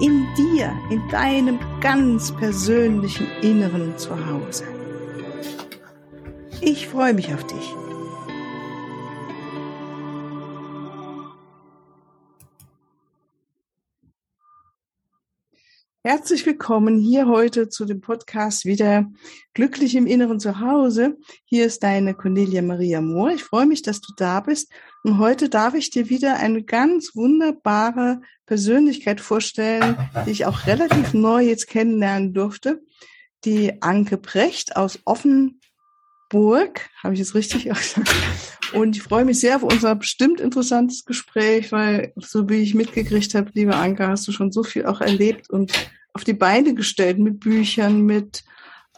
[0.00, 4.64] in dir, in deinem ganz persönlichen Inneren zu Hause.
[6.60, 7.74] Ich freue mich auf dich.
[16.02, 19.10] Herzlich willkommen hier heute zu dem Podcast wieder
[19.54, 21.16] Glücklich im Inneren zu Hause.
[21.44, 23.30] Hier ist deine Cornelia Maria Mohr.
[23.30, 24.70] Ich freue mich, dass du da bist.
[25.06, 29.96] Und heute darf ich dir wieder eine ganz wunderbare Persönlichkeit vorstellen,
[30.26, 32.82] die ich auch relativ neu jetzt kennenlernen durfte.
[33.44, 36.90] Die Anke Precht aus Offenburg.
[37.04, 38.12] Habe ich jetzt richtig gesagt?
[38.72, 43.32] Und ich freue mich sehr auf unser bestimmt interessantes Gespräch, weil so wie ich mitgekriegt
[43.36, 45.72] habe, liebe Anke, hast du schon so viel auch erlebt und
[46.14, 48.42] auf die Beine gestellt mit Büchern, mit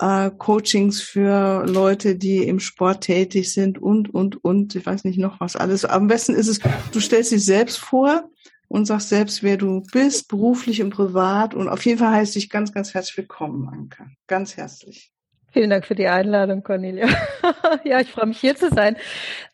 [0.01, 5.19] äh, Coachings für Leute, die im Sport tätig sind und, und, und, ich weiß nicht
[5.19, 5.85] noch was alles.
[5.85, 6.61] Am besten ist es,
[6.93, 8.31] du stellst dich selbst vor
[8.69, 11.55] und sagst selbst, wer du bist, beruflich und privat.
[11.55, 14.11] Und auf jeden Fall heißt dich ganz, ganz herzlich willkommen, Anke.
[14.27, 15.13] Ganz herzlich.
[15.51, 17.07] Vielen Dank für die Einladung, Cornelia.
[17.85, 18.97] ja, ich freue mich hier zu sein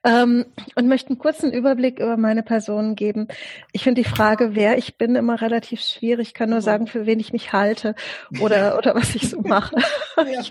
[0.03, 3.29] ähm, und möchte einen kurzen Überblick über meine Person geben.
[3.73, 6.29] Ich finde die Frage, wer ich bin, immer relativ schwierig.
[6.29, 7.95] Ich kann nur sagen, für wen ich mich halte
[8.41, 9.77] oder, oder was ich so mache.
[10.17, 10.43] Ja.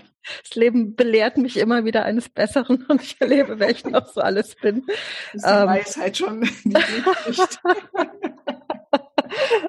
[0.42, 4.20] das Leben belehrt mich immer wieder eines Besseren und ich erlebe, wer ich noch so
[4.20, 4.84] alles bin.
[5.32, 6.48] Das ist die ähm, Weisheit schon.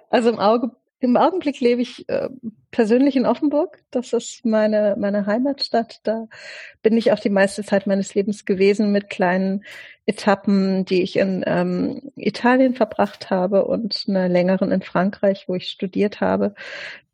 [0.10, 0.72] also im Auge
[1.06, 2.30] im Augenblick lebe ich äh,
[2.72, 3.82] persönlich in Offenburg.
[3.90, 6.02] Das ist meine, meine Heimatstadt.
[6.04, 6.28] Da
[6.84, 9.64] bin ich auch die meiste Zeit meines Lebens gewesen mit kleinen
[10.06, 15.70] Etappen, die ich in ähm, Italien verbracht habe und einer längeren in Frankreich, wo ich
[15.70, 16.54] studiert habe.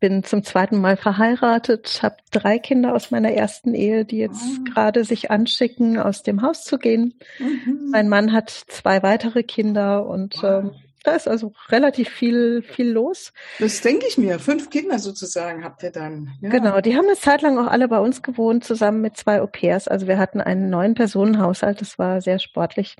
[0.00, 4.64] Bin zum zweiten Mal verheiratet, habe drei Kinder aus meiner ersten Ehe, die jetzt oh.
[4.72, 7.14] gerade sich anschicken, aus dem Haus zu gehen.
[7.38, 7.90] Mhm.
[7.92, 10.64] Mein Mann hat zwei weitere Kinder und wow.
[10.64, 10.70] ähm,
[11.02, 13.32] da ist also relativ viel, viel los.
[13.58, 14.38] Das denke ich mir.
[14.38, 16.30] Fünf Kinder sozusagen habt ihr dann.
[16.40, 16.50] Ja.
[16.50, 19.88] Genau, die haben eine Zeit lang auch alle bei uns gewohnt, zusammen mit zwei Au-pairs.
[19.88, 21.80] Also wir hatten einen neun Personen-Haushalt.
[21.80, 22.96] Das war sehr sportlich.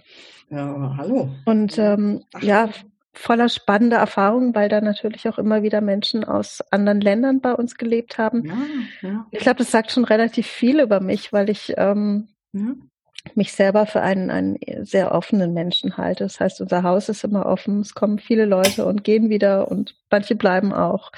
[0.51, 1.31] Ja, hallo.
[1.45, 2.69] Und ähm, ja,
[3.15, 7.77] voller spannender Erfahrungen, weil da natürlich auch immer wieder Menschen aus anderen Ländern bei uns
[7.77, 8.47] gelebt haben.
[8.47, 9.27] Ja, ja.
[9.31, 12.75] Ich glaube, das sagt schon relativ viel über mich, weil ich ähm, ja
[13.34, 16.25] mich selber für einen, einen sehr offenen Menschen halte.
[16.25, 19.94] Das heißt, unser Haus ist immer offen, es kommen viele Leute und gehen wieder und
[20.10, 21.12] manche bleiben auch.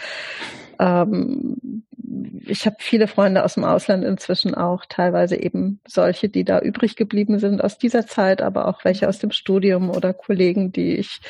[0.79, 1.85] Ähm,
[2.47, 6.97] ich habe viele Freunde aus dem Ausland inzwischen auch, teilweise eben solche, die da übrig
[6.97, 11.21] geblieben sind aus dieser Zeit, aber auch welche aus dem Studium oder Kollegen, die ich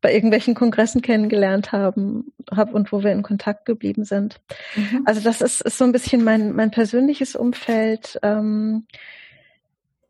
[0.00, 4.40] bei irgendwelchen Kongressen kennengelernt haben, habe und wo wir in Kontakt geblieben sind.
[4.76, 5.02] Mhm.
[5.04, 8.18] Also das ist, ist so ein bisschen mein, mein persönliches Umfeld.
[8.22, 8.86] Ähm,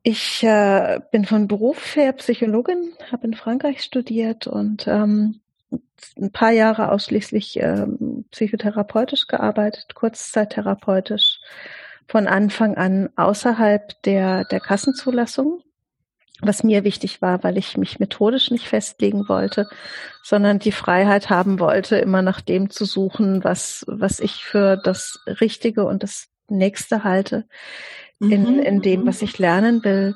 [0.02, 5.40] ich äh, bin von Beruf her Psychologin, habe in Frankreich studiert und ähm,
[6.16, 11.40] ein paar Jahre ausschließlich ähm, psychotherapeutisch gearbeitet, kurzzeittherapeutisch,
[12.08, 15.62] von Anfang an außerhalb der, der Kassenzulassung,
[16.40, 19.68] was mir wichtig war, weil ich mich methodisch nicht festlegen wollte,
[20.22, 25.20] sondern die Freiheit haben wollte, immer nach dem zu suchen, was, was ich für das
[25.26, 27.46] Richtige und das Nächste halte
[28.20, 29.06] in, mhm, in dem, mhm.
[29.06, 30.14] was ich lernen will.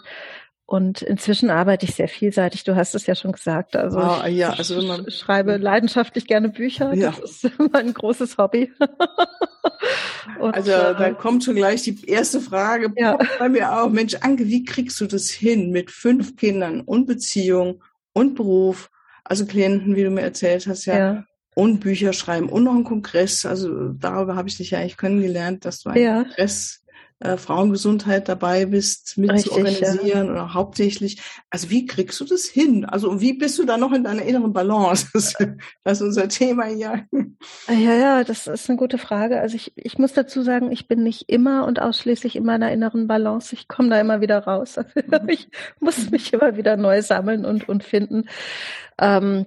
[0.67, 2.65] Und inzwischen arbeite ich sehr vielseitig.
[2.65, 3.77] Du hast es ja schon gesagt.
[3.77, 6.95] Also, ich, ja, also man, schreibe leidenschaftlich gerne Bücher.
[6.95, 7.15] Ja.
[7.21, 8.73] Das ist mein großes Hobby.
[10.41, 13.19] Und, also äh, da kommt schon gleich die erste Frage ja.
[13.39, 13.91] bei mir auch.
[13.91, 17.83] Mensch, Anke, wie kriegst du das hin mit fünf Kindern und Beziehung
[18.15, 18.91] und Beruf?
[19.23, 20.99] Also Klienten, wie du mir erzählt hast, ja.
[20.99, 21.25] ja.
[21.55, 23.45] Und Bücher schreiben und noch einen Kongress.
[23.45, 26.23] Also darüber habe ich dich ja eigentlich kennengelernt, dass du einen ja.
[26.23, 26.84] Kongress
[27.21, 30.33] äh, Frauengesundheit dabei bist, mit Richtig, zu organisieren ja.
[30.33, 31.23] oder hauptsächlich.
[31.49, 32.85] Also wie kriegst du das hin?
[32.85, 35.07] Also wie bist du da noch in deiner inneren Balance?
[35.15, 35.35] Das,
[35.85, 37.07] das ist unser Thema hier.
[37.69, 39.41] Ja, ja, das ist eine gute Frage.
[39.41, 43.07] Also ich, ich muss dazu sagen, ich bin nicht immer und ausschließlich in meiner inneren
[43.07, 43.55] Balance.
[43.55, 44.77] Ich komme da immer wieder raus.
[44.95, 45.29] Also mhm.
[45.29, 45.49] ich
[45.81, 48.29] muss mich immer wieder neu sammeln und, und finden.
[48.99, 49.47] Ähm,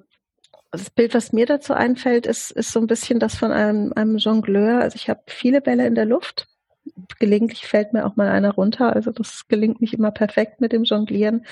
[0.72, 4.18] das Bild, was mir dazu einfällt, ist, ist so ein bisschen das von einem, einem
[4.18, 4.81] Jongleur.
[4.81, 6.48] Also ich habe viele Bälle in der Luft
[7.19, 8.95] gelegentlich fällt mir auch mal einer runter.
[8.95, 11.45] Also das gelingt nicht immer perfekt mit dem Jonglieren.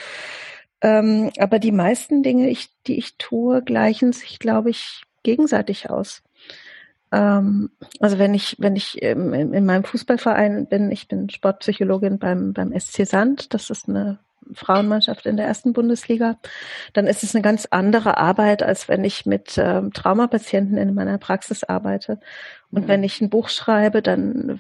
[0.82, 6.22] Ähm, aber die meisten Dinge, ich, die ich tue, gleichen sich, glaube ich, gegenseitig aus.
[7.12, 12.54] ähm, also wenn ich, wenn ich in, in meinem Fußballverein bin, ich bin Sportpsychologin beim,
[12.54, 14.20] beim SC Sand, das ist eine
[14.54, 16.38] Frauenmannschaft in der ersten Bundesliga,
[16.94, 21.18] dann ist es eine ganz andere Arbeit, als wenn ich mit ähm, Traumapatienten in meiner
[21.18, 22.20] Praxis arbeite.
[22.76, 22.88] Und mhm.
[22.90, 24.60] wenn ich ein Buch schreibe, dann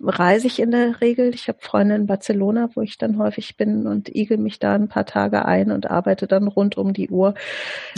[0.00, 1.34] reise ich in der Regel.
[1.34, 4.88] Ich habe Freunde in Barcelona, wo ich dann häufig bin und igel mich da ein
[4.88, 7.34] paar Tage ein und arbeite dann rund um die Uhr.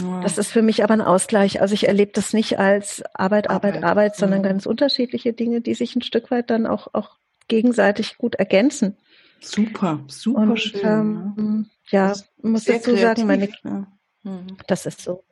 [0.01, 0.21] Ja.
[0.21, 1.59] Das ist für mich aber ein Ausgleich.
[1.59, 4.45] Also ich erlebe das nicht als Arbeit, Arbeit, Arbeit, Arbeit sondern mhm.
[4.45, 7.17] ganz unterschiedliche Dinge, die sich ein Stück weit dann auch, auch
[7.49, 8.95] gegenseitig gut ergänzen.
[9.41, 10.81] Super, super und, schön.
[10.83, 13.87] Ähm, ja, muss dazu kreativ, sagen, meine, ja.
[14.23, 14.57] mhm.
[14.65, 15.25] das ist so.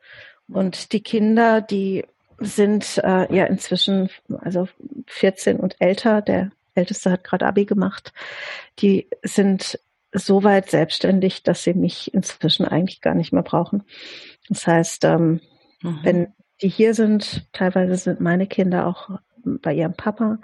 [0.48, 2.04] Und die Kinder, die
[2.38, 4.10] sind äh, ja inzwischen
[4.40, 4.68] also
[5.06, 6.22] 14 und älter.
[6.22, 8.12] Der Älteste hat gerade Abi gemacht.
[8.78, 9.78] Die sind
[10.12, 13.84] so weit selbstständig, dass sie mich inzwischen eigentlich gar nicht mehr brauchen.
[14.48, 15.40] Das heißt, ähm,
[15.82, 15.98] mhm.
[16.02, 19.18] wenn die hier sind, teilweise sind meine Kinder auch
[19.62, 20.38] bei ihrem Papa,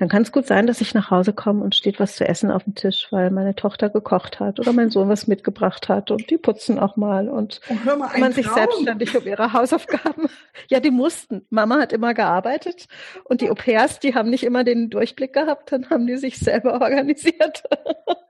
[0.00, 2.50] dann kann es gut sein, dass ich nach Hause komme und steht was zu essen
[2.50, 6.30] auf dem Tisch, weil meine Tochter gekocht hat oder mein Sohn was mitgebracht hat und
[6.30, 10.30] die putzen auch mal und oh, mal, man sich selbstständig um ihre Hausaufgaben.
[10.70, 11.46] ja, die mussten.
[11.50, 12.88] Mama hat immer gearbeitet
[13.24, 16.80] und die Au-pairs, die haben nicht immer den Durchblick gehabt, dann haben die sich selber
[16.80, 17.62] organisiert.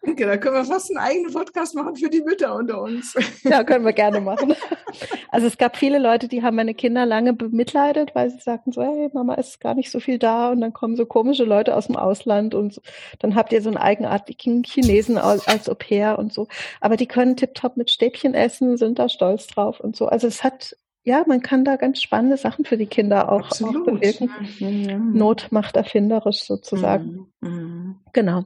[0.03, 3.15] okay, da können wir fast einen eigenen Podcast machen für die Mütter unter uns.
[3.45, 4.57] ja, können wir gerne machen.
[5.29, 8.83] Also es gab viele Leute, die haben meine Kinder lange bemitleidet, weil sie sagten so,
[8.83, 11.87] hey, Mama ist gar nicht so viel da und dann kommen so komische Leute aus
[11.87, 12.81] dem Ausland und
[13.19, 16.49] dann habt ihr so einen eigenartigen Chinesen als, als Au pair und so.
[16.81, 20.07] Aber die können tiptop mit Stäbchen essen, sind da stolz drauf und so.
[20.07, 23.85] Also es hat ja, man kann da ganz spannende Sachen für die Kinder auch, auch
[23.85, 24.31] bewirken.
[24.59, 25.13] Mhm.
[25.15, 27.29] Not macht erfinderisch sozusagen.
[27.41, 27.49] Mhm.
[27.49, 27.97] mhm.
[28.13, 28.45] Genau.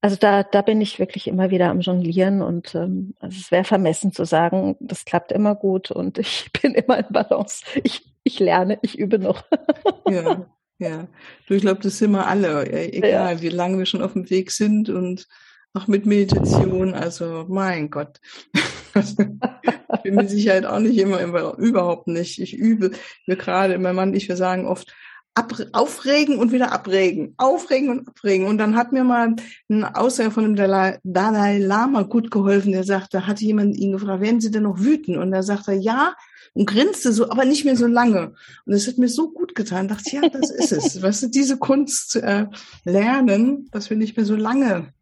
[0.00, 3.64] Also da, da bin ich wirklich immer wieder am Jonglieren und ähm, also es wäre
[3.64, 7.64] vermessen zu sagen, das klappt immer gut und ich bin immer in Balance.
[7.82, 9.44] Ich, ich lerne, ich übe noch.
[10.08, 10.44] ja,
[10.78, 11.08] ja,
[11.46, 13.42] du, ich glaube, das sind wir alle, egal ja.
[13.42, 15.26] wie lange wir schon auf dem Weg sind und
[15.72, 18.20] auch mit Meditation, also mein Gott.
[18.94, 19.16] ich
[20.04, 22.40] bin mit Sicherheit auch nicht immer, immer überhaupt nicht.
[22.40, 22.92] Ich übe,
[23.26, 24.94] wir gerade, mein Mann, ich, wir sagen oft,
[25.34, 28.46] ab, aufregen und wieder abregen, aufregen und abregen.
[28.46, 29.34] Und dann hat mir mal
[29.68, 32.72] ein Aussage von dem Dalai, Dalai Lama gut geholfen.
[32.72, 35.16] Der sagte, hatte jemand ihn gefragt, werden Sie denn noch wütend?
[35.16, 36.14] Und da sagte er, ja,
[36.52, 38.34] und grinste so, aber nicht mehr so lange.
[38.64, 39.88] Und das hat mir so gut getan.
[39.88, 41.02] Dachte, ja, das ist es.
[41.02, 42.46] weißt du, diese Kunst zu äh,
[42.84, 44.92] lernen, dass wir nicht mehr so lange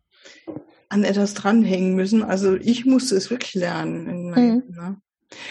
[0.88, 2.23] an etwas dranhängen müssen.
[2.23, 4.08] Also ich musste es wirklich lernen.
[4.08, 4.75] In meinem, mhm.
[4.75, 4.96] ne?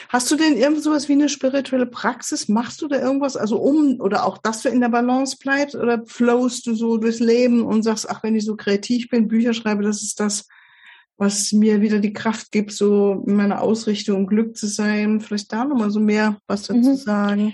[0.10, 2.48] Hast du denn irgend sowas wie eine spirituelle Praxis?
[2.48, 6.04] Machst du da irgendwas, also um oder auch, dass du in der Balance bleibst oder
[6.06, 9.84] flowst du so durchs Leben und sagst, ach, wenn ich so kreativ bin, Bücher schreibe,
[9.84, 10.48] das ist das,
[11.18, 15.22] was mir wieder die Kraft gibt, so in meiner Ausrichtung Glück zu sein.
[15.22, 16.96] Vielleicht da nochmal so mehr was dazu mhm.
[16.96, 17.54] sagen.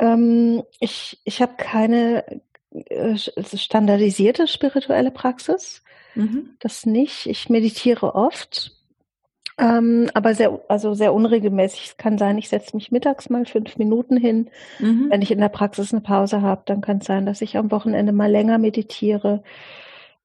[0.00, 5.82] Ähm, ich ich habe keine äh, standardisierte spirituelle Praxis.
[6.14, 6.50] Mhm.
[6.58, 7.26] Das nicht.
[7.26, 8.77] Ich meditiere oft.
[9.58, 11.86] Ähm, aber sehr, also sehr unregelmäßig.
[11.86, 14.50] Es kann sein, ich setze mich mittags mal fünf Minuten hin.
[14.78, 15.06] Mhm.
[15.10, 17.70] Wenn ich in der Praxis eine Pause habe, dann kann es sein, dass ich am
[17.70, 19.42] Wochenende mal länger meditiere.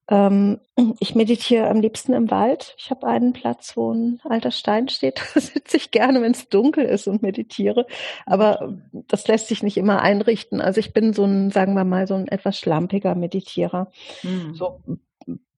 [0.08, 0.60] Ähm,
[1.00, 2.74] ich meditiere am liebsten im Wald.
[2.78, 5.20] Ich habe einen Platz, wo ein alter Stein steht.
[5.34, 7.86] Da sitze ich gerne, wenn es dunkel ist und meditiere.
[8.26, 10.60] Aber das lässt sich nicht immer einrichten.
[10.60, 13.90] Also ich bin so ein, sagen wir mal, so ein etwas schlampiger Meditierer.
[14.22, 14.54] Mhm.
[14.54, 14.80] So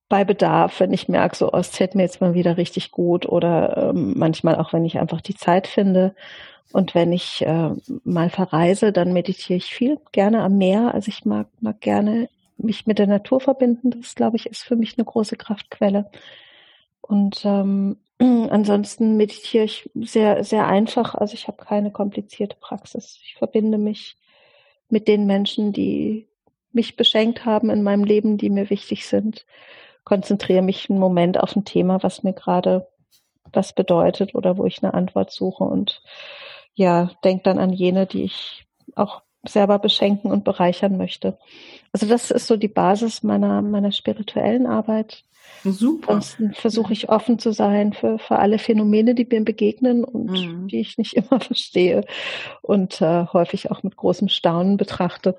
[0.09, 3.27] bei Bedarf, wenn ich merke, so, oh, es zählt mir jetzt mal wieder richtig gut
[3.27, 6.15] oder ähm, manchmal auch, wenn ich einfach die Zeit finde.
[6.73, 7.71] Und wenn ich äh,
[8.05, 10.95] mal verreise, dann meditiere ich viel gerne am Meer.
[10.95, 13.91] Also ich mag, mag gerne mich mit der Natur verbinden.
[13.91, 16.11] Das, glaube ich, ist für mich eine große Kraftquelle.
[17.01, 21.15] Und ähm, ansonsten meditiere ich sehr, sehr einfach.
[21.15, 23.21] Also ich habe keine komplizierte Praxis.
[23.25, 24.17] Ich verbinde mich
[24.89, 26.29] mit den Menschen, die
[26.73, 29.47] mich beschenkt haben in meinem Leben, die mir wichtig sind
[30.07, 32.87] konzentriere mich einen Moment auf ein Thema, was mir gerade
[33.53, 36.01] was bedeutet oder wo ich eine Antwort suche und
[36.75, 41.39] ja, denke dann an jene, die ich auch selber beschenken und bereichern möchte.
[41.93, 45.25] Also das ist so die Basis meiner, meiner spirituellen Arbeit.
[45.65, 46.15] Super.
[46.15, 50.69] Ansonsten versuche ich offen zu sein für, für alle Phänomene, die mir begegnen und mhm.
[50.69, 52.05] die ich nicht immer verstehe
[52.63, 55.39] und äh, häufig auch mit großem Staunen betrachte.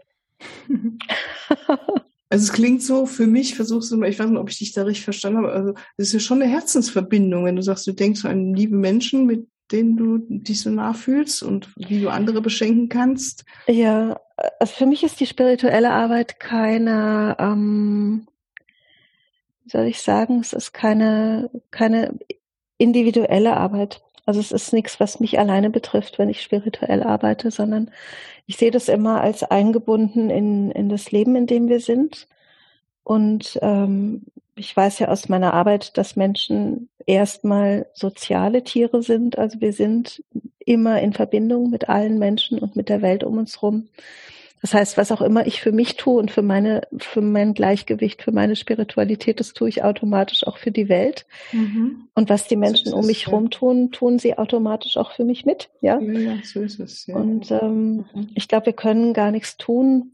[2.29, 4.74] Also es klingt so für mich, versuchst du mal, ich weiß nicht, ob ich dich
[4.74, 7.93] da richtig verstanden habe, also es ist ja schon eine Herzensverbindung, wenn du sagst, du
[7.93, 12.41] denkst an liebe Menschen, mit denen du dich so nah fühlst und wie du andere
[12.41, 13.46] beschenken kannst.
[13.67, 14.19] Ja,
[14.60, 18.27] also für mich ist die spirituelle Arbeit keine, ähm,
[19.63, 22.17] wie soll ich sagen, es ist keine, keine
[22.77, 24.01] individuelle Arbeit.
[24.27, 27.89] Also es ist nichts, was mich alleine betrifft, wenn ich spirituell arbeite, sondern
[28.46, 32.27] ich sehe das immer als eingebunden in, in das Leben, in dem wir sind.
[33.05, 34.24] Und ähm,
[34.55, 39.38] ich weiß ja aus meiner Arbeit, dass Menschen erstmal soziale Tiere sind.
[39.38, 40.22] Also wir sind
[40.60, 43.88] immer in Verbindung mit allen Menschen und mit der Welt um uns herum.
[44.62, 48.24] Das heißt, was auch immer ich für mich tue und für meine, für mein Gleichgewicht,
[48.24, 51.26] für meine Spiritualität, das tue ich automatisch auch für die Welt.
[51.52, 52.08] Mhm.
[52.16, 55.46] Und was die Menschen so um mich herum tun, tun sie automatisch auch für mich
[55.46, 55.70] mit.
[55.82, 57.06] Ja, ja, ja so ist es.
[57.06, 57.16] Ja.
[57.16, 58.30] Und ähm, mhm.
[58.34, 60.14] ich glaube, wir können gar nichts tun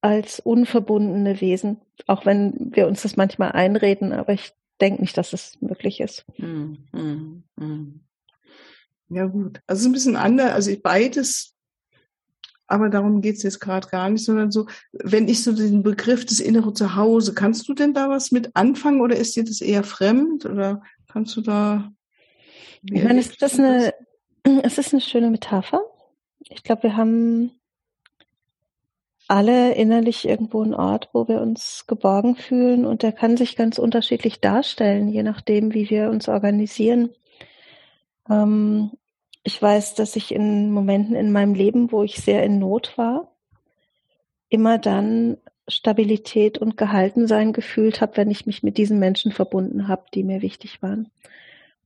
[0.00, 5.32] als unverbundene Wesen, auch wenn wir uns das manchmal einreden, aber ich denke nicht, dass
[5.32, 6.24] es möglich ist.
[6.38, 7.44] Mhm.
[7.56, 8.00] Mhm.
[9.08, 11.51] Ja gut, also ein bisschen anders, also ich beides
[12.72, 16.24] aber darum geht es jetzt gerade gar nicht, sondern so, wenn ich so den Begriff
[16.24, 19.84] des innere Zuhause, kannst du denn da was mit anfangen oder ist dir das eher
[19.84, 21.92] fremd oder kannst du da?
[22.84, 23.92] Ich meine, ist das eine,
[24.62, 25.82] es ist eine schöne Metapher.
[26.48, 27.52] Ich glaube, wir haben
[29.28, 33.78] alle innerlich irgendwo einen Ort, wo wir uns geborgen fühlen und der kann sich ganz
[33.78, 37.10] unterschiedlich darstellen, je nachdem, wie wir uns organisieren.
[38.30, 38.92] Ähm,
[39.44, 43.32] ich weiß, dass ich in Momenten in meinem Leben, wo ich sehr in Not war,
[44.48, 50.04] immer dann Stabilität und Gehaltensein gefühlt habe, wenn ich mich mit diesen Menschen verbunden habe,
[50.14, 51.10] die mir wichtig waren.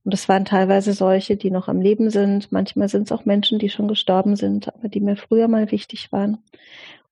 [0.03, 2.51] Und das waren teilweise solche, die noch am Leben sind.
[2.51, 6.11] Manchmal sind es auch Menschen, die schon gestorben sind, aber die mir früher mal wichtig
[6.11, 6.37] waren.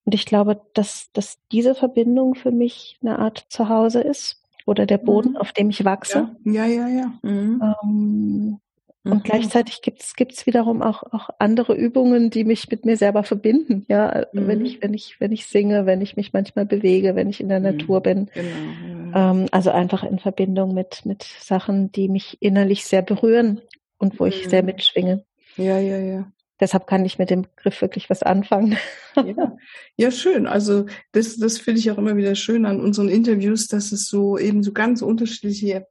[0.06, 4.98] Und ich glaube, dass, dass diese Verbindung für mich eine Art Zuhause ist oder der
[4.98, 5.38] Boden, mhm.
[5.38, 6.36] auf dem ich wachse.
[6.46, 6.88] Ja, ja, ja.
[6.88, 7.20] ja.
[7.22, 7.76] Mhm.
[7.84, 8.60] Ähm,
[9.06, 9.24] und mhm.
[9.24, 13.86] gleichzeitig gibt's gibt's wiederum auch, auch andere Übungen, die mich mit mir selber verbinden.
[13.88, 14.48] Ja, mhm.
[14.48, 17.50] wenn ich, wenn ich, wenn ich singe, wenn ich mich manchmal bewege, wenn ich in
[17.50, 17.66] der mhm.
[17.66, 18.32] Natur bin.
[18.34, 23.62] Genau, ähm, also einfach in Verbindung mit, mit Sachen, die mich innerlich sehr berühren
[24.00, 24.68] und wo ich sehr mhm.
[24.68, 25.24] mitschwinge.
[25.56, 26.32] Ja, ja, ja.
[26.60, 28.78] Deshalb kann ich mit dem Begriff wirklich was anfangen.
[29.16, 29.56] Ja,
[29.98, 30.48] ja schön.
[30.48, 34.38] Also das, das finde ich auch immer wieder schön an unseren Interviews, dass es so
[34.38, 35.86] eben so ganz unterschiedliche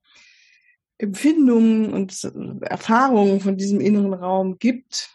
[0.98, 2.24] Empfindungen und
[2.62, 5.10] Erfahrungen von diesem inneren Raum gibt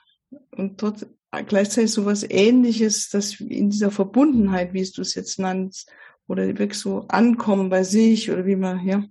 [0.51, 1.07] und dort
[1.47, 5.91] gleichzeitig so was Ähnliches, dass in dieser Verbundenheit, wie du es jetzt nannst,
[6.27, 9.03] oder wirklich so ankommen bei sich oder wie man, ja.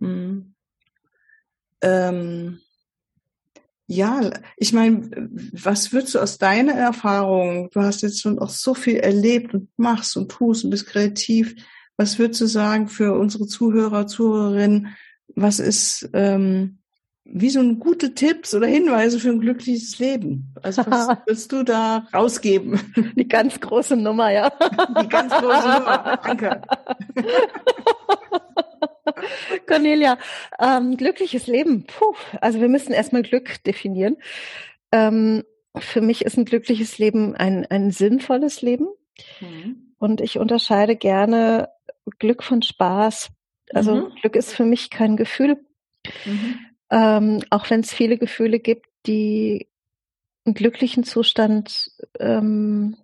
[0.00, 0.54] Hm.
[1.80, 2.60] Ähm,
[3.86, 8.74] ja, ich meine, was würdest du aus deiner Erfahrung, du hast jetzt schon auch so
[8.74, 11.54] viel erlebt und machst und tust und bist kreativ,
[11.96, 14.94] was würdest du sagen für unsere Zuhörer, Zuhörerinnen,
[15.34, 16.78] was ist, ähm,
[17.24, 20.54] wie so ein gute Tipps oder Hinweise für ein glückliches Leben?
[20.62, 22.80] Also was willst du da rausgeben?
[23.16, 24.50] Die ganz große Nummer, ja.
[25.00, 26.20] Die ganz große Nummer.
[26.24, 26.62] Danke.
[29.66, 30.18] Cornelia,
[30.58, 31.86] ähm, glückliches Leben.
[31.86, 34.16] Puh, also wir müssen erstmal Glück definieren.
[34.90, 35.44] Ähm,
[35.78, 38.88] für mich ist ein glückliches Leben ein, ein sinnvolles Leben.
[39.40, 39.94] Mhm.
[39.98, 41.68] Und ich unterscheide gerne
[42.18, 43.30] Glück von Spaß,
[43.74, 44.14] also mhm.
[44.20, 45.58] Glück ist für mich kein Gefühl.
[46.24, 46.58] Mhm.
[46.90, 49.68] Ähm, auch wenn es viele Gefühle gibt, die
[50.44, 52.96] einen glücklichen Zustand ähm,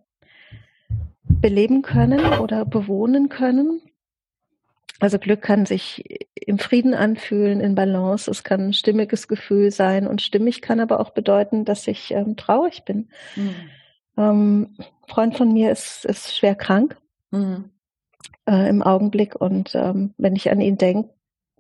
[1.22, 3.80] beleben können oder bewohnen können.
[5.00, 8.28] Also Glück kann sich im Frieden anfühlen, in Balance.
[8.30, 12.36] Es kann ein stimmiges Gefühl sein und stimmig kann aber auch bedeuten, dass ich ähm,
[12.36, 13.08] traurig bin.
[13.36, 13.54] Mhm.
[14.16, 16.96] Ähm, Freund von mir ist, ist schwer krank.
[17.30, 17.70] Mhm
[18.48, 19.36] äh, im Augenblick.
[19.36, 21.10] Und ähm, wenn ich an ihn denke,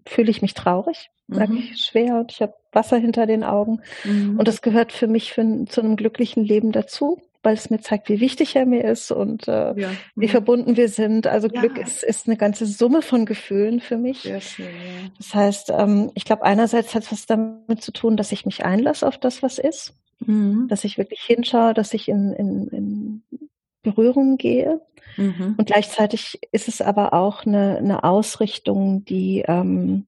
[0.06, 1.58] fühle ich mich traurig, merke mhm.
[1.58, 3.80] ich schwer und ich habe Wasser hinter den Augen.
[4.04, 4.38] Mhm.
[4.38, 8.08] Und das gehört für mich für, zu einem glücklichen Leben dazu, weil es mir zeigt,
[8.08, 9.90] wie wichtig er mir ist und äh, ja.
[10.16, 10.30] wie mhm.
[10.30, 11.26] verbunden wir sind.
[11.26, 11.60] Also ja.
[11.60, 14.22] Glück ist, ist eine ganze Summe von Gefühlen für mich.
[14.22, 15.10] Schön, ja.
[15.18, 18.64] Das heißt, ähm, ich glaube, einerseits hat es was damit zu tun, dass ich mich
[18.64, 19.94] einlasse auf das, was ist.
[20.20, 20.66] Mhm.
[20.68, 23.47] Dass ich wirklich hinschaue, dass ich in, in, in
[23.82, 24.80] Berührung gehe.
[25.16, 25.54] Mhm.
[25.58, 30.06] Und gleichzeitig ist es aber auch eine, eine Ausrichtung, die ähm,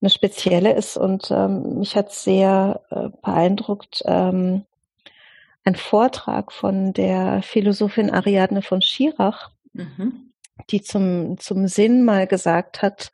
[0.00, 0.96] eine spezielle ist.
[0.96, 4.64] Und ähm, mich hat sehr äh, beeindruckt ähm,
[5.64, 10.32] ein Vortrag von der Philosophin Ariadne von Schirach, mhm.
[10.70, 13.12] die zum, zum Sinn mal gesagt hat,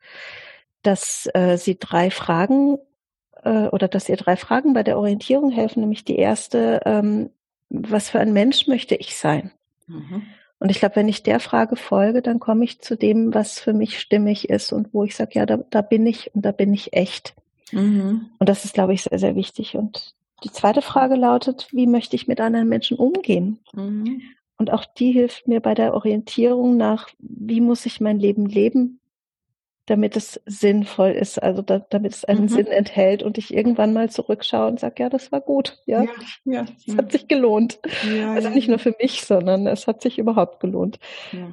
[0.81, 2.77] dass äh, sie drei Fragen
[3.43, 7.31] äh, oder dass ihr drei Fragen bei der Orientierung helfen, nämlich die erste, ähm,
[7.69, 9.51] was für ein Mensch möchte ich sein?
[9.87, 10.23] Mhm.
[10.59, 13.73] Und ich glaube, wenn ich der Frage folge, dann komme ich zu dem, was für
[13.73, 16.73] mich stimmig ist und wo ich sage, ja, da, da bin ich und da bin
[16.73, 17.35] ich echt.
[17.71, 18.29] Mhm.
[18.39, 19.75] Und das ist, glaube ich, sehr, sehr wichtig.
[19.75, 23.59] Und die zweite Frage lautet, wie möchte ich mit anderen Menschen umgehen?
[23.73, 24.21] Mhm.
[24.57, 28.99] Und auch die hilft mir bei der Orientierung nach, wie muss ich mein Leben leben,
[29.87, 32.49] damit es sinnvoll ist, also da, damit es einen mhm.
[32.49, 36.09] Sinn enthält und ich irgendwann mal zurückschaue und sage, ja, das war gut, ja, ja,
[36.43, 36.97] ja es ja.
[36.97, 37.79] hat sich gelohnt.
[38.27, 40.99] Also nicht nur für mich, sondern es hat sich überhaupt gelohnt.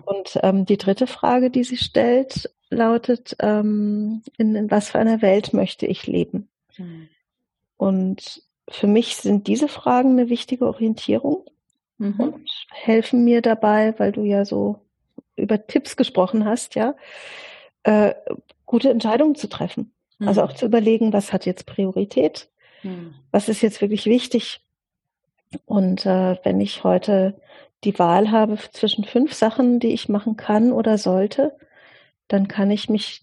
[0.05, 5.23] Und ähm, die dritte Frage, die sie stellt, lautet, ähm, in, in was für einer
[5.23, 6.49] Welt möchte ich leben?
[6.76, 7.09] Mhm.
[7.76, 11.45] Und für mich sind diese Fragen eine wichtige Orientierung
[11.99, 12.21] mhm.
[12.21, 14.81] und helfen mir dabei, weil du ja so
[15.37, 16.95] über Tipps gesprochen hast, ja,
[17.85, 18.14] äh,
[18.67, 19.93] gute Entscheidungen zu treffen.
[20.19, 20.29] Mhm.
[20.29, 22.49] Also auch zu überlegen, was hat jetzt Priorität,
[22.83, 23.14] mhm.
[23.31, 24.61] was ist jetzt wirklich wichtig.
[25.67, 27.41] Und äh, wenn ich heute
[27.85, 31.57] die Wahl habe zwischen fünf Sachen, die ich machen kann oder sollte,
[32.29, 33.23] dann kann ich mich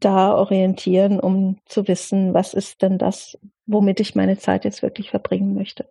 [0.00, 5.10] da orientieren, um zu wissen, was ist denn das, womit ich meine Zeit jetzt wirklich
[5.10, 5.88] verbringen möchte.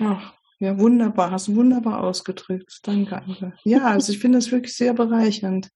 [0.00, 2.80] Ach, ja, wunderbar, hast du wunderbar ausgedrückt.
[2.84, 3.52] Danke, Anke.
[3.64, 5.70] Ja, also ich finde das wirklich sehr bereichernd.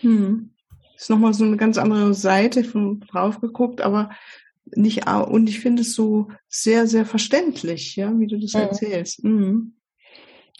[0.00, 0.52] Hm
[1.02, 4.10] ist nochmal so eine ganz andere Seite von drauf geguckt, aber
[4.74, 8.60] nicht, und ich finde es so sehr, sehr verständlich, ja, wie du das mhm.
[8.60, 9.24] erzählst.
[9.24, 9.74] Mhm.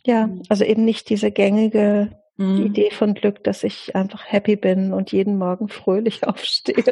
[0.04, 2.56] Ja, also eben nicht diese gängige Mhm.
[2.56, 6.84] Die Idee von Glück, dass ich einfach happy bin und jeden Morgen fröhlich aufstehe.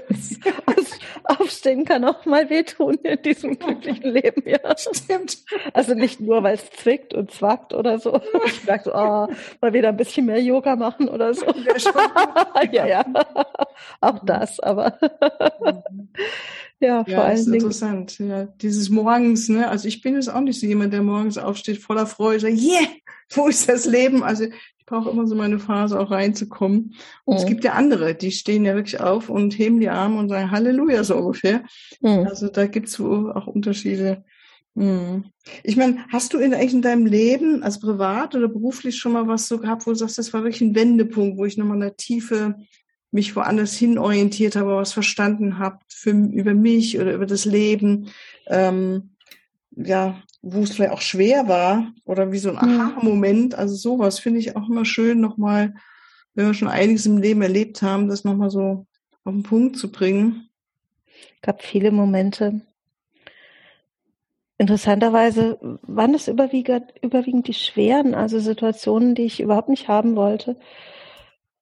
[0.66, 4.59] also, aufstehen kann auch mal wehtun in diesem glücklichen Leben, ja.
[4.76, 5.38] Stimmt.
[5.73, 8.21] Also nicht nur, weil es zwickt und zwackt oder so.
[8.47, 9.28] Ich merke so, oh,
[9.61, 11.47] mal wieder ein bisschen mehr Yoga machen oder so.
[12.73, 13.04] ja, ja.
[14.00, 14.99] Auch das, aber
[16.80, 17.54] ja, vor ja, allen ist Dingen.
[17.57, 18.19] interessant.
[18.19, 19.69] Ja, dieses morgens, ne?
[19.69, 22.87] Also ich bin jetzt auch nicht so jemand, der morgens aufsteht voller Freude, sagt, yeah,
[23.30, 24.23] wo ist das Leben?
[24.23, 24.47] Also
[24.90, 26.94] brauche immer so meine Phase auch reinzukommen.
[27.25, 27.40] Und mhm.
[27.40, 30.50] es gibt ja andere, die stehen ja wirklich auf und heben die Arme und sagen
[30.50, 31.62] Halleluja so ungefähr.
[32.00, 32.26] Mhm.
[32.28, 34.25] Also da gibt's wohl auch Unterschiede.
[34.75, 35.25] Mhm.
[35.62, 39.28] Ich meine, hast du in, eigentlich in deinem Leben, also privat oder beruflich schon mal
[39.28, 41.97] was so gehabt, wo du sagst, das war wirklich ein Wendepunkt, wo ich nochmal eine
[41.97, 42.56] tiefe
[43.12, 48.09] mich woanders hin orientiert habe, was verstanden habe für, über mich oder über das Leben.
[48.47, 49.16] Ähm,
[49.73, 53.54] ja, wo es vielleicht auch schwer war oder wie so ein Aha-Moment.
[53.54, 55.75] Also sowas finde ich auch immer schön, nochmal,
[56.35, 58.87] wenn wir schon einiges im Leben erlebt haben, das nochmal so
[59.24, 60.48] auf den Punkt zu bringen.
[61.37, 62.62] Es gab viele Momente.
[64.57, 70.57] Interessanterweise waren es überwiegend, überwiegend die schweren, also Situationen, die ich überhaupt nicht haben wollte.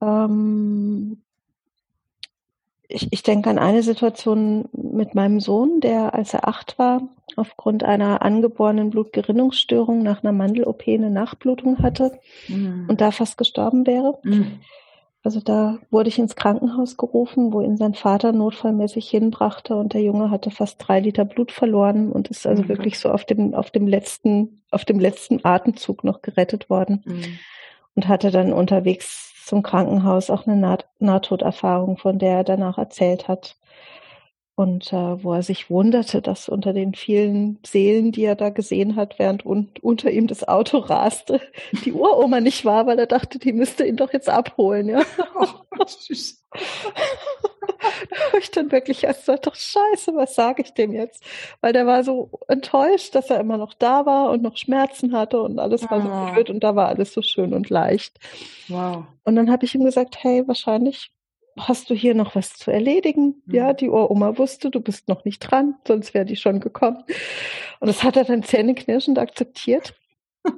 [0.01, 1.23] Ähm,
[2.89, 7.03] ich, ich denke an eine Situation mit meinem Sohn, der, als er acht war,
[7.37, 12.87] aufgrund einer angeborenen Blutgerinnungsstörung nach einer Mandel-OP eine Nachblutung hatte mhm.
[12.89, 14.19] und da fast gestorben wäre.
[14.23, 14.61] Mhm.
[15.23, 20.01] Also da wurde ich ins Krankenhaus gerufen, wo ihn sein Vater notfallmäßig hinbrachte und der
[20.01, 22.69] Junge hatte fast drei Liter Blut verloren und ist also mhm.
[22.69, 27.39] wirklich so auf dem, auf dem letzten, auf dem letzten Atemzug noch gerettet worden mhm.
[27.99, 33.27] Und hatte dann unterwegs zum Krankenhaus auch eine Naht Nahtoderfahrung, von der er danach erzählt
[33.27, 33.57] hat.
[34.59, 38.97] Und äh, wo er sich wunderte, dass unter den vielen Seelen, die er da gesehen
[38.97, 41.41] hat, während un unter ihm das Auto raste,
[41.85, 44.89] die Uroma nicht war, weil er dachte, die müsste ihn doch jetzt abholen.
[44.89, 45.03] Ja.
[45.81, 46.45] Oh, süß.
[48.41, 51.23] ich dann wirklich erst so, doch scheiße, was sage ich dem jetzt?
[51.61, 55.41] Weil der war so enttäuscht, dass er immer noch da war und noch Schmerzen hatte
[55.41, 56.27] und alles war oh.
[56.27, 58.19] so blöd und da war alles so schön und leicht.
[58.67, 59.05] Wow.
[59.23, 61.13] Und dann habe ich ihm gesagt, hey, wahrscheinlich
[61.59, 63.43] hast du hier noch was zu erledigen?
[63.47, 63.55] Mhm.
[63.55, 67.05] Ja, die Uroma wusste, du bist noch nicht dran, sonst wäre die schon gekommen.
[67.81, 69.95] Und das hat er dann zähneknirschend akzeptiert.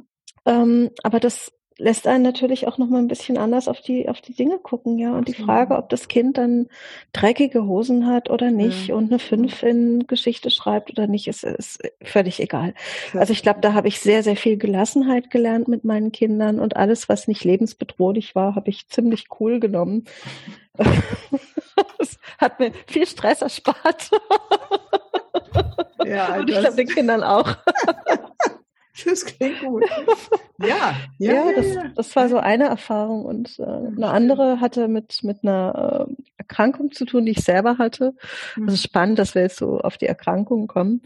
[0.47, 4.21] ähm, aber das lässt einen natürlich auch noch mal ein bisschen anders auf die auf
[4.21, 5.13] die Dinge gucken, ja.
[5.13, 6.69] Und die Frage, ob das Kind dann
[7.13, 8.95] dreckige Hosen hat oder nicht ja.
[8.95, 12.75] und eine Fünf in Geschichte schreibt oder nicht, ist, ist völlig egal.
[13.15, 16.77] Also ich glaube, da habe ich sehr sehr viel Gelassenheit gelernt mit meinen Kindern und
[16.77, 20.05] alles, was nicht lebensbedrohlich war, habe ich ziemlich cool genommen.
[21.99, 24.11] das hat mir viel Stress erspart.
[26.07, 27.57] Ja, und ich glaube den Kindern auch.
[29.05, 29.85] Das klingt gut.
[30.59, 35.23] Ja, ja, ja, das, das war so eine Erfahrung und äh, eine andere hatte mit
[35.23, 38.15] mit einer äh, Erkrankung zu tun, die ich selber hatte.
[38.57, 38.69] Mhm.
[38.69, 41.03] Also spannend, dass wir jetzt so auf die Erkrankungen kommen.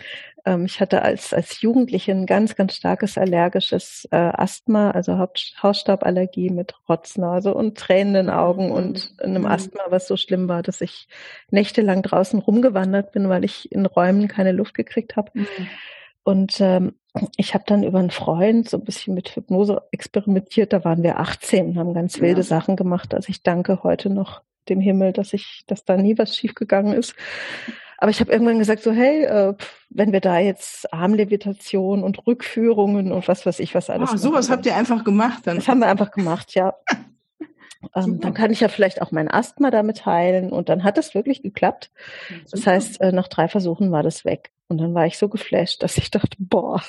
[0.47, 5.55] Ähm, ich hatte als als Jugendliche ein ganz ganz starkes allergisches äh, Asthma, also Haut,
[5.63, 8.73] Hausstauballergie mit Rotznase und tränenden Augen mhm.
[8.73, 9.49] und einem mhm.
[9.49, 11.07] Asthma, was so schlimm war, dass ich
[11.51, 15.31] nächtelang draußen rumgewandert bin, weil ich in Räumen keine Luft gekriegt habe.
[15.35, 15.47] Mhm.
[16.25, 16.95] Und ähm,
[17.37, 20.73] ich habe dann über einen Freund so ein bisschen mit Hypnose experimentiert.
[20.73, 22.47] Da waren wir 18 und haben ganz wilde ja.
[22.47, 23.15] Sachen gemacht.
[23.15, 27.15] Also ich danke heute noch dem Himmel, dass ich, dass da nie was schiefgegangen ist.
[27.99, 29.55] Aber ich habe irgendwann gesagt, so hey, äh,
[29.91, 34.11] wenn wir da jetzt Armlevitation und Rückführungen und was weiß ich was alles.
[34.13, 35.57] Ah, sowas habt ihr einfach gemacht dann.
[35.57, 36.75] Das haben wir einfach gemacht, ja.
[37.95, 40.51] Ähm, dann kann ich ja vielleicht auch mein Asthma damit heilen.
[40.51, 41.91] Und dann hat es wirklich geklappt.
[42.51, 44.54] Das heißt, äh, nach drei Versuchen war das weg.
[44.69, 46.83] Und dann war ich so geflasht, dass ich dachte, boah.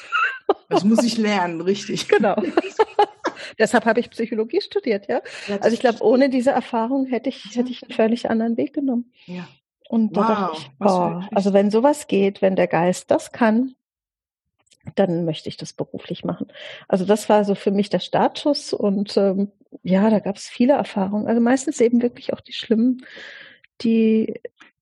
[0.69, 2.07] Das muss ich lernen, richtig.
[2.15, 2.35] Genau.
[3.59, 5.21] Deshalb habe ich Psychologie studiert, ja.
[5.59, 9.11] also ich glaube, ohne diese Erfahrung hätte ich, hätte ich einen völlig anderen Weg genommen.
[9.25, 9.47] Ja.
[9.89, 13.75] Und da wow, dachte ich, boah, also wenn sowas geht, wenn der Geist das kann,
[14.95, 16.47] dann möchte ich das beruflich machen.
[16.87, 19.51] Also das war so für mich der Startschuss und ähm,
[19.83, 21.27] ja, da gab es viele Erfahrungen.
[21.27, 23.05] Also meistens eben wirklich auch die schlimmen,
[23.81, 24.39] die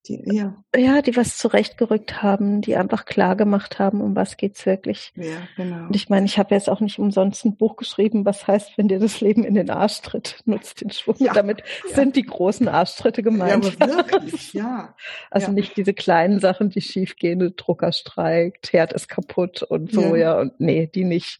[0.07, 0.55] die, ja.
[0.75, 5.13] ja, die was zurechtgerückt haben, die einfach klar gemacht haben, um was geht's wirklich.
[5.15, 5.85] Ja, genau.
[5.85, 8.89] Und ich meine, ich habe jetzt auch nicht umsonst ein Buch geschrieben, was heißt, wenn
[8.89, 11.15] dir das Leben in den Arsch tritt, nutzt den Schwung.
[11.19, 11.95] Ja, Damit ja.
[11.95, 13.77] sind die großen Arschtritte gemeint.
[13.79, 14.93] Ja, wirklich, ja.
[15.31, 20.39] Also nicht diese kleinen Sachen, die schiefgehen, Drucker streikt, Herd ist kaputt und so, ja.
[20.39, 21.39] Und nee, die nicht.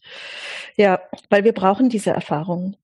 [0.76, 2.76] Ja, weil wir brauchen diese Erfahrungen.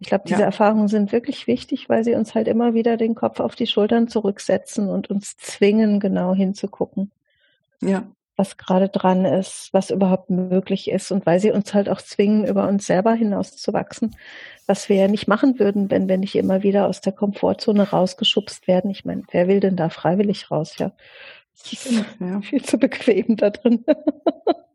[0.00, 0.46] Ich glaube, diese ja.
[0.46, 4.08] Erfahrungen sind wirklich wichtig, weil sie uns halt immer wieder den Kopf auf die Schultern
[4.08, 7.10] zurücksetzen und uns zwingen, genau hinzugucken.
[7.82, 8.04] Ja.
[8.34, 12.46] Was gerade dran ist, was überhaupt möglich ist und weil sie uns halt auch zwingen,
[12.46, 14.16] über uns selber hinauszuwachsen,
[14.66, 18.66] was wir ja nicht machen würden, wenn wir nicht immer wieder aus der Komfortzone rausgeschubst
[18.66, 18.90] werden.
[18.90, 20.92] Ich meine, wer will denn da freiwillig raus, ja?
[21.62, 22.40] Das ist ja.
[22.40, 23.84] viel zu bequem da drin.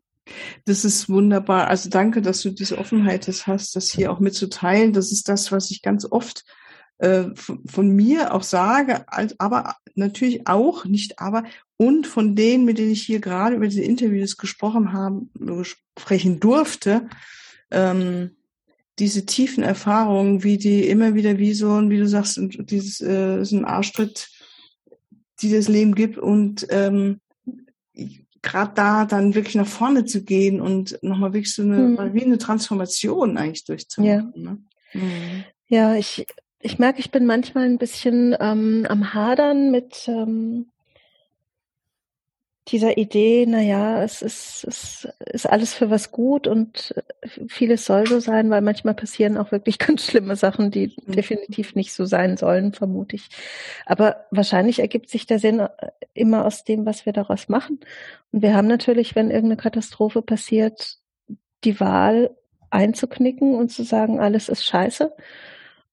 [0.66, 1.68] Das ist wunderbar.
[1.68, 4.92] Also danke, dass du diese Offenheit hast, das hier auch mitzuteilen.
[4.92, 6.44] Das ist das, was ich ganz oft
[6.98, 9.04] äh, von, mir auch sage,
[9.38, 11.44] aber natürlich auch, nicht aber,
[11.76, 15.26] und von denen, mit denen ich hier gerade über diese Interviews gesprochen habe,
[15.62, 17.08] sprechen durfte,
[17.70, 18.32] ähm,
[18.98, 23.56] diese tiefen Erfahrungen, wie die immer wieder wie so, wie du sagst, dieses äh, so
[23.56, 24.30] ein Arschtritt,
[25.42, 27.20] die das Leben gibt und ähm,
[28.46, 32.14] gerade da dann wirklich nach vorne zu gehen und nochmal wirklich so eine, mhm.
[32.14, 34.32] wie eine Transformation eigentlich durchzumachen.
[34.34, 34.58] Ja, ne?
[34.94, 35.44] mhm.
[35.66, 36.26] ja ich,
[36.60, 40.70] ich merke, ich bin manchmal ein bisschen ähm, am Hadern mit, ähm,
[42.68, 46.94] dieser Idee, na ja, es ist, es ist alles für was gut und
[47.46, 51.12] vieles soll so sein, weil manchmal passieren auch wirklich ganz schlimme Sachen, die mhm.
[51.12, 53.28] definitiv nicht so sein sollen, vermute ich.
[53.84, 55.68] Aber wahrscheinlich ergibt sich der Sinn äh,
[56.12, 57.80] immer aus dem, was wir daraus machen.
[58.32, 60.98] Und wir haben natürlich, wenn irgendeine Katastrophe passiert,
[61.62, 62.36] die Wahl
[62.70, 65.12] einzuknicken und zu sagen, alles ist scheiße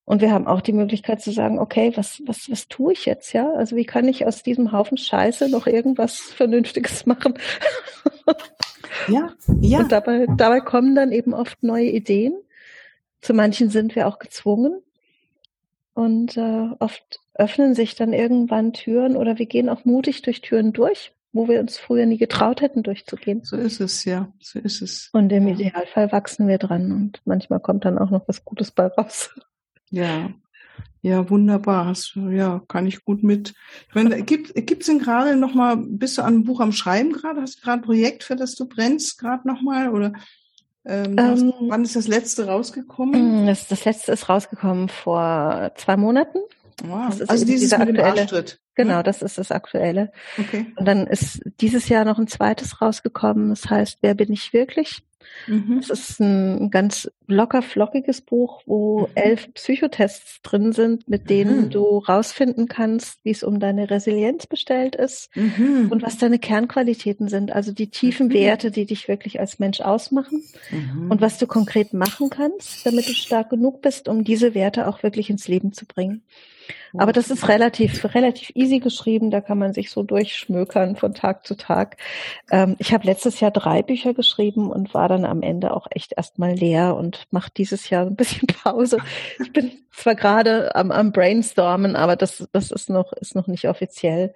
[0.05, 3.31] und wir haben auch die Möglichkeit zu sagen, okay, was, was, was tue ich jetzt,
[3.31, 3.49] ja?
[3.53, 7.35] Also wie kann ich aus diesem Haufen Scheiße noch irgendwas Vernünftiges machen?
[9.07, 9.79] Ja, ja.
[9.79, 12.33] Und dabei, dabei kommen dann eben oft neue Ideen.
[13.21, 14.81] Zu manchen sind wir auch gezwungen.
[15.93, 20.73] Und äh, oft öffnen sich dann irgendwann Türen oder wir gehen auch mutig durch Türen
[20.73, 23.43] durch, wo wir uns früher nie getraut hätten, durchzugehen.
[23.43, 24.31] So ist es, ja.
[24.39, 25.09] So ist es.
[25.13, 28.87] Und im Idealfall wachsen wir dran und manchmal kommt dann auch noch was Gutes bei
[28.87, 29.29] raus.
[29.93, 30.31] Ja,
[31.03, 31.93] ja, wunderbar.
[32.31, 33.53] Ja, kann ich gut mit.
[33.89, 35.77] Ich meine, gibt gibt's denn gerade noch mal?
[35.77, 37.41] Bist du an einem Buch am Schreiben gerade?
[37.41, 40.13] Hast du gerade ein Projekt, für das du brennst gerade noch mal oder?
[40.85, 43.43] Ähm, ähm, wann ist das letzte rausgekommen?
[43.43, 46.39] Mm, das, das letzte ist rausgekommen vor zwei Monaten.
[46.83, 47.21] Wow.
[47.27, 49.03] also dieses mit aktuelle, dem Genau, hm?
[49.03, 50.11] das ist das aktuelle.
[50.39, 50.65] Okay.
[50.75, 53.49] Und dann ist dieses Jahr noch ein zweites rausgekommen.
[53.49, 55.03] Das heißt, wer bin ich wirklich?
[55.47, 55.79] Mhm.
[55.79, 59.07] Es ist ein ganz locker flockiges Buch, wo mhm.
[59.15, 61.69] elf Psychotests drin sind, mit denen mhm.
[61.69, 65.87] du rausfinden kannst, wie es um deine Resilienz bestellt ist mhm.
[65.89, 68.33] und was deine Kernqualitäten sind, also die tiefen mhm.
[68.33, 71.11] Werte, die dich wirklich als Mensch ausmachen mhm.
[71.11, 75.03] und was du konkret machen kannst, damit du stark genug bist, um diese Werte auch
[75.03, 76.23] wirklich ins Leben zu bringen.
[76.95, 81.45] Aber das ist relativ, relativ easy geschrieben, da kann man sich so durchschmökern von Tag
[81.45, 81.97] zu Tag.
[82.51, 86.13] Ähm, ich habe letztes Jahr drei Bücher geschrieben und war dann am Ende auch echt
[86.15, 88.97] erstmal leer und mache dieses Jahr ein bisschen Pause.
[89.39, 93.67] Ich bin zwar gerade am, am Brainstormen, aber das, das ist noch, ist noch nicht
[93.67, 94.33] offiziell.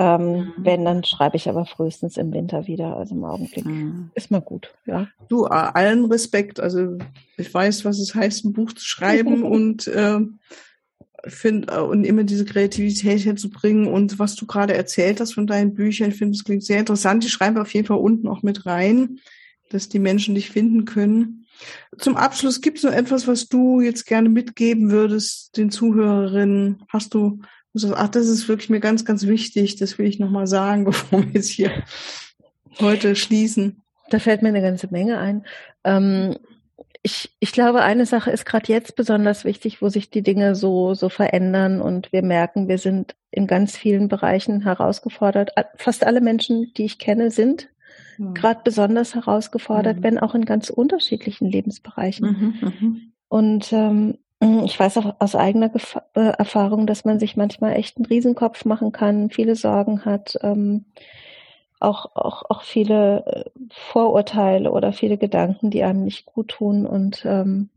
[0.00, 0.52] Ähm, mhm.
[0.56, 2.96] Wenn, dann schreibe ich aber frühestens im Winter wieder.
[2.96, 4.10] Also im Augenblick mhm.
[4.14, 5.08] ist mal gut, ja.
[5.28, 6.58] Du, allen Respekt.
[6.58, 6.96] Also
[7.36, 10.20] ich weiß, was es heißt, ein Buch zu schreiben und äh,
[11.26, 15.74] finde äh, und immer diese Kreativität herzubringen und was du gerade erzählt hast von deinen
[15.74, 17.24] Büchern, ich finde, es klingt sehr interessant.
[17.24, 19.20] Die schreiben wir auf jeden Fall unten auch mit rein,
[19.70, 21.46] dass die Menschen dich finden können.
[21.98, 26.84] Zum Abschluss gibt es noch etwas, was du jetzt gerne mitgeben würdest den Zuhörerinnen?
[26.88, 27.40] Hast du,
[27.94, 31.32] ach, das ist wirklich mir ganz, ganz wichtig, das will ich nochmal sagen, bevor wir
[31.32, 31.70] jetzt hier
[32.78, 33.82] heute schließen.
[34.10, 35.44] Da fällt mir eine ganze Menge ein.
[35.84, 36.36] Ähm,
[37.02, 40.94] ich, ich glaube, eine Sache ist gerade jetzt besonders wichtig, wo sich die Dinge so,
[40.94, 45.52] so verändern und wir merken, wir sind in ganz vielen Bereichen herausgefordert.
[45.76, 47.68] Fast alle Menschen, die ich kenne, sind
[48.18, 48.34] mhm.
[48.34, 50.02] gerade besonders herausgefordert, mhm.
[50.02, 52.26] wenn auch in ganz unterschiedlichen Lebensbereichen.
[52.60, 53.12] Mhm, mhm.
[53.28, 54.18] und ähm,
[54.64, 58.64] ich weiß auch aus eigener Gef äh, Erfahrung, dass man sich manchmal echt einen Riesenkopf
[58.64, 60.86] machen kann, viele Sorgen hat, ähm,
[61.80, 66.86] auch, auch, auch viele äh, Vorurteile oder viele Gedanken, die einem nicht gut tun.
[66.86, 67.70] Und ähm,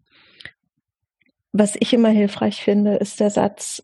[1.52, 3.84] was ich immer hilfreich finde, ist der Satz,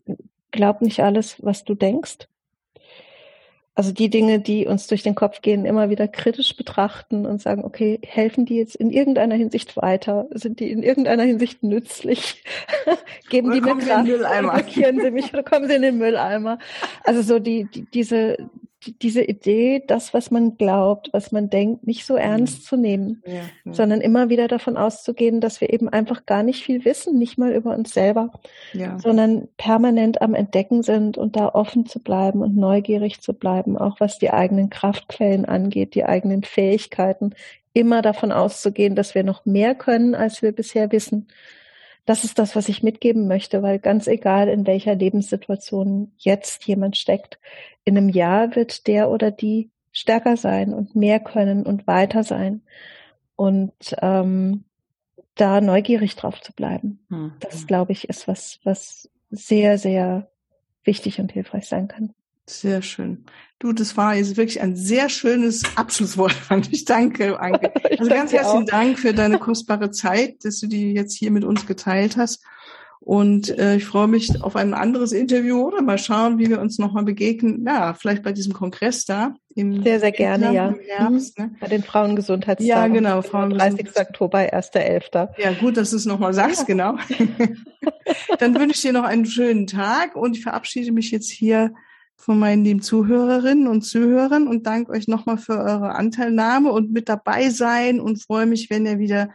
[0.50, 2.28] glaub nicht alles, was du denkst,
[3.80, 7.64] also die Dinge, die uns durch den Kopf gehen, immer wieder kritisch betrachten und sagen,
[7.64, 10.26] okay, helfen die jetzt in irgendeiner Hinsicht weiter?
[10.32, 12.44] Sind die in irgendeiner Hinsicht nützlich?
[13.30, 14.04] Geben oder die mir Kraft?
[14.40, 16.58] Blockieren sie mich oder kommen sie in den Mülleimer?
[17.04, 18.50] Also so die, die diese,
[18.80, 22.62] diese Idee, das, was man glaubt, was man denkt, nicht so ernst mhm.
[22.64, 23.32] zu nehmen, ja,
[23.64, 23.72] ja.
[23.72, 27.52] sondern immer wieder davon auszugehen, dass wir eben einfach gar nicht viel wissen, nicht mal
[27.52, 28.32] über uns selber,
[28.72, 28.98] ja.
[28.98, 34.00] sondern permanent am Entdecken sind und da offen zu bleiben und neugierig zu bleiben, auch
[34.00, 37.34] was die eigenen Kraftquellen angeht, die eigenen Fähigkeiten,
[37.72, 41.28] immer davon auszugehen, dass wir noch mehr können, als wir bisher wissen
[42.06, 46.96] das ist das, was ich mitgeben möchte, weil ganz egal, in welcher Lebenssituation jetzt jemand
[46.96, 47.38] steckt,
[47.84, 52.62] in einem Jahr wird der oder die stärker sein und mehr können und weiter sein.
[53.36, 54.64] Und ähm,
[55.34, 57.32] da neugierig drauf zu bleiben, mhm.
[57.40, 60.30] das glaube ich, ist was, was sehr, sehr
[60.84, 62.12] wichtig und hilfreich sein kann.
[62.46, 63.24] Sehr schön.
[63.60, 66.86] Du, das war jetzt wirklich ein sehr schönes Abschlusswort, fand ich.
[66.86, 67.70] Danke, Anke.
[68.00, 68.70] Also ganz herzlichen auch.
[68.70, 72.42] Dank für deine kostbare Zeit, dass du die jetzt hier mit uns geteilt hast.
[73.00, 76.78] Und äh, ich freue mich auf ein anderes Interview oder mal schauen, wie wir uns
[76.78, 77.64] nochmal begegnen.
[77.66, 79.34] Ja, vielleicht bei diesem Kongress da.
[79.54, 80.68] Im sehr, sehr gerne, ja.
[80.68, 81.50] Im Herbst, ne?
[81.60, 82.66] Bei den Frauengesundheitstagen.
[82.66, 83.20] Ja, genau.
[83.20, 84.08] Frauengesundheits 30.
[84.08, 85.28] Oktober, 1.11.
[85.36, 86.64] Ja, gut, dass du es nochmal sagst, ja.
[86.66, 86.96] genau.
[88.38, 91.74] Dann wünsche ich dir noch einen schönen Tag und ich verabschiede mich jetzt hier
[92.20, 97.08] von meinen lieben Zuhörerinnen und Zuhörern und danke euch nochmal für eure Anteilnahme und mit
[97.08, 99.30] dabei sein und freue mich, wenn ihr wieder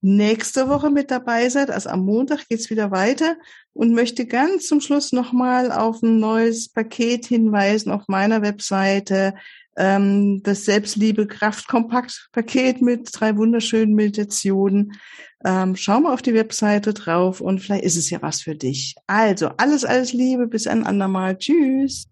[0.00, 1.70] nächste Woche mit dabei seid.
[1.70, 3.36] Also am Montag geht's wieder weiter
[3.74, 9.34] und möchte ganz zum Schluss nochmal auf ein neues Paket hinweisen auf meiner Webseite.
[9.76, 14.94] Ähm, das Selbstliebe Kraft Kompakt Paket mit drei wunderschönen Meditationen.
[15.44, 18.94] Ähm, schau mal auf die Webseite drauf und vielleicht ist es ja was für dich.
[19.06, 21.38] Also alles, alles Liebe, bis ein andermal.
[21.38, 22.11] Tschüss.